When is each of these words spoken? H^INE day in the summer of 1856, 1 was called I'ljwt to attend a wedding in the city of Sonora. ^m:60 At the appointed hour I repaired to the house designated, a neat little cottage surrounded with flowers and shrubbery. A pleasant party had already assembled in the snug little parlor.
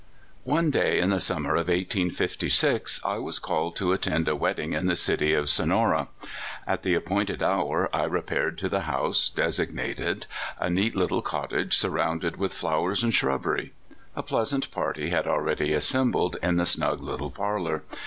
H^INE 0.47 0.71
day 0.71 0.97
in 0.99 1.11
the 1.11 1.19
summer 1.19 1.51
of 1.51 1.67
1856, 1.67 3.03
1 3.03 3.21
was 3.23 3.37
called 3.37 3.73
I'ljwt 3.75 3.77
to 3.77 3.91
attend 3.91 4.27
a 4.27 4.35
wedding 4.35 4.73
in 4.73 4.87
the 4.87 4.95
city 4.95 5.35
of 5.35 5.47
Sonora. 5.47 6.07
^m:60 6.23 6.37
At 6.65 6.81
the 6.81 6.95
appointed 6.95 7.43
hour 7.43 7.87
I 7.95 8.05
repaired 8.05 8.57
to 8.57 8.67
the 8.67 8.79
house 8.89 9.29
designated, 9.29 10.25
a 10.59 10.71
neat 10.71 10.95
little 10.95 11.21
cottage 11.21 11.77
surrounded 11.77 12.37
with 12.37 12.51
flowers 12.51 13.03
and 13.03 13.13
shrubbery. 13.13 13.73
A 14.15 14.23
pleasant 14.23 14.71
party 14.71 15.11
had 15.11 15.27
already 15.27 15.71
assembled 15.71 16.35
in 16.41 16.55
the 16.57 16.65
snug 16.65 16.99
little 17.03 17.29
parlor. 17.29 17.83